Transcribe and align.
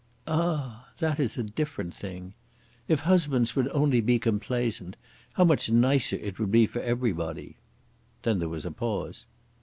"Ah 0.25 0.87
h! 0.95 0.99
That 0.99 1.19
is 1.19 1.37
a 1.37 1.43
different 1.43 1.93
thing. 1.93 2.33
If 2.87 3.01
husbands 3.01 3.55
would 3.55 3.67
only 3.67 4.01
be 4.01 4.17
complaisant, 4.17 4.97
how 5.33 5.43
much 5.43 5.69
nicer 5.69 6.15
it 6.15 6.39
would 6.39 6.49
be 6.49 6.65
for 6.65 6.79
everybody." 6.81 7.57
Then 8.23 8.39
there 8.39 8.49
was 8.49 8.65
a 8.65 8.71
pause. 8.71 9.27